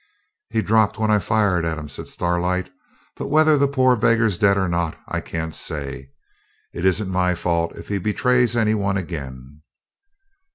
'He 0.49 0.63
dropped 0.63 0.97
when 0.97 1.11
I 1.11 1.19
fired 1.19 1.63
at 1.63 1.77
him,' 1.77 1.87
says 1.87 2.11
Starlight; 2.11 2.71
'but 3.17 3.27
whether 3.27 3.55
the 3.55 3.67
poor 3.67 3.95
beggar's 3.95 4.39
dead 4.39 4.57
or 4.57 4.67
not 4.67 4.97
I 5.07 5.21
can't 5.21 5.53
say. 5.53 6.09
It 6.73 6.85
isn't 6.85 7.07
my 7.07 7.35
fault 7.35 7.77
if 7.77 7.89
he 7.89 7.99
betrays 7.99 8.57
any 8.57 8.73
one 8.73 8.97
again.' 8.97 9.61